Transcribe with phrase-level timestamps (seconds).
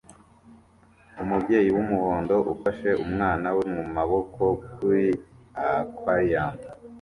[1.21, 4.43] Umubyeyi wumuhondo ufashe umwana we mumaboko
[4.73, 5.03] kuri
[5.79, 6.53] aquarium